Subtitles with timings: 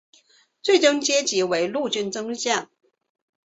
[0.63, 2.71] 最终阶级为陆军中将。